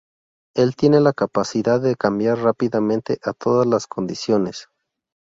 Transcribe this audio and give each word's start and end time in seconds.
Él 0.55 0.75
tiene 0.75 0.99
la 0.99 1.13
capacidad 1.13 1.79
de 1.79 1.95
cambiar 1.95 2.39
rápidamente 2.39 3.19
a 3.23 3.33
todas 3.33 3.67
las 3.67 3.85
condiciones. 3.85 4.67